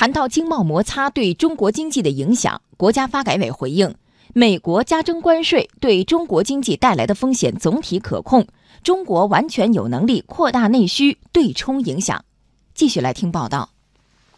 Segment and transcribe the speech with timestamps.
[0.00, 3.94] 谈到经贸摩擦对中国经济的影响，国家发改委回应：
[4.32, 8.46] 美国加征关税对中国经济带来的风险总体可控，
[8.82, 12.24] 中国完全有能力扩大内需，对冲影响。
[12.72, 13.72] 继续来听报道。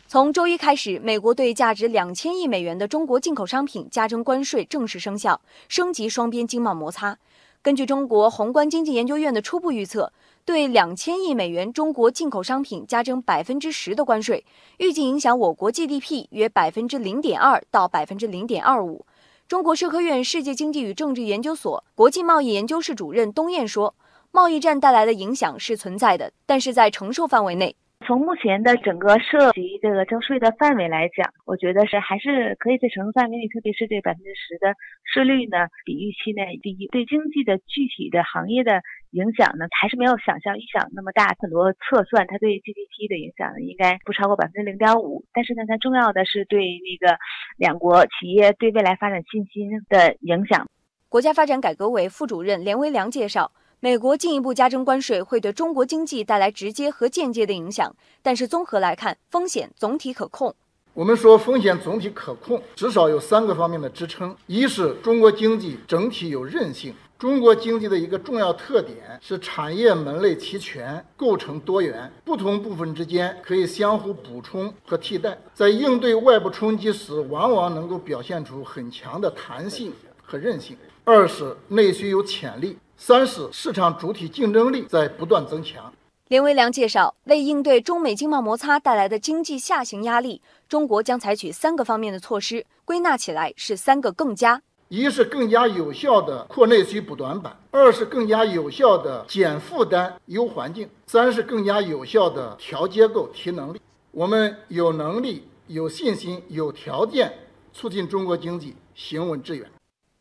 [0.08, 7.16] 从周一开始，美国对价值两千亿美元的中国进口商品加征关税正式生效，升级双边经贸摩擦。
[7.62, 10.12] 根据中国宏观经济研究院的初步预测，
[10.44, 14.44] 对两千亿美元中国进口商品加征百分之十的关税，
[14.78, 19.06] 预计影响我国 GDP 约百分之零点二到百分之零点二五。
[19.46, 23.94] 中国社科院世界经济与政治研究所国际贸易研究室主任东燕说
[24.32, 36.88] ：“贸易战带来的影响是存在的，但是在承受范围内。”从目前的整个涉及这个征税的范围来讲，我觉得是还是可以在承受范围内，特别是这百分之十的税率呢，比预期呢低。
[36.90, 41.34] 对经济的具体的行业的影响呢，还是没有想象预想那么大。
[41.38, 45.24] 很多测算，它对 GDP 的影响呢，应该不超过百分之零点五。
[45.32, 47.16] 但是呢，它重要的是对那个
[47.56, 50.66] 两国企业对未来发展信心的影响。
[51.08, 53.52] 国家发展改革委副主任连维良介绍。
[53.84, 60.54] 美国进一步加征关税会对中国经济带来直接和间接的影响，但是综合来看，风险总体可控。
[60.94, 66.94] 我们说风险总体可控，至少有三个方面的支撑：一是中国经济整体有韧性。
[67.18, 79.92] 中国经济的一个重要特点是产业门类齐全，构成多元，不同部分之间可以相互补充和替代，在应对外部冲击时，往往能够表现出很强的弹性
[80.24, 80.76] 和韧性。
[81.02, 82.78] 二是内需有潜力。
[83.04, 85.92] 三是市场主体竞争力在不断增强。
[86.28, 103.80] 连维良介绍，为应对中美经贸摩擦带来的经济下行压力，中国将采取三个方面的措施，归纳起来是三个更加：一是更加有效的扩内需补短板；二是更加有效的减负担优环境；三是更加有效的调结构提能力。
[104.12, 107.32] 我们有能力、有信心、有条件
[107.72, 109.68] 促进中国经济行稳致远。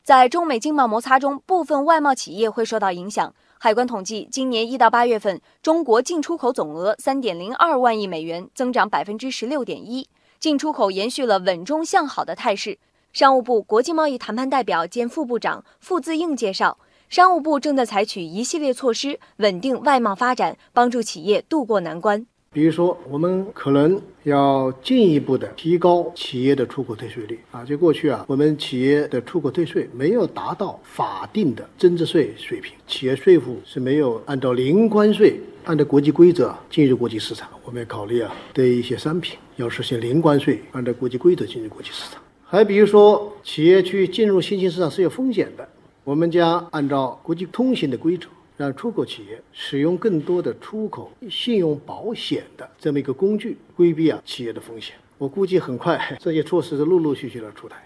[0.04, 3.32] 在中美经贸摩擦中，部分外贸企业会受到影响。
[3.60, 10.10] 海关统计，今年一到八月份，中国进出口总额三点零二万亿美元，增长百分之十六点一，
[10.40, 12.80] 进出口延续了稳中向好的态势。
[13.14, 22.26] 商务部国际贸易谈判代表兼副部长傅自应介绍，商务部正在采取一系列措施，稳定外贸发展，帮助企业渡过难关。
[22.54, 27.64] 比如说，我们可能要进一步的提高企业的出口退税率啊。
[27.64, 37.48] 就过去啊，我们企业的出口退税没有达到法定的增值税水平，企业税负是没有按照零关税，按照国际规则进入国际市场。
[37.64, 42.22] 我们要考虑啊，对一些商品要实现零关税，按照国际规则进入国际市场。
[42.44, 45.66] 还比如说，企业去进入新兴市场是有风险的，
[46.04, 48.28] 我们将按照国际通行的规则。
[48.62, 54.96] 让出口企业使用更多的出口信用保险的这么一个工具，规避啊企业的风险。
[55.18, 57.78] 我估计很快 这些措施是陆陆续续的出台。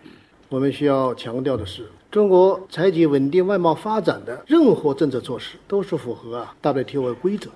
[0.49, 7.49] 我们需要强调的是，中国采取稳定外贸发展的任何政策措施都是符合啊 WTO 规则。